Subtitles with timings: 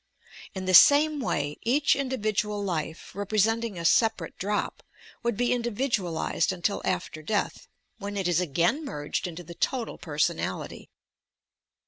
[0.55, 4.81] In the same way each individual life, representing a separate drop,
[5.21, 7.67] would be individualized until after death,
[7.99, 10.89] when it is again merged into the total personality.